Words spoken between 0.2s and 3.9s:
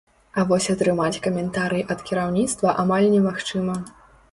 А вось атрымаць каментарый ад кіраўніцтва амаль немагчыма.